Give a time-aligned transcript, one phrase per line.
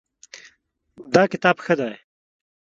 [1.13, 1.93] دا کتاب ښه دی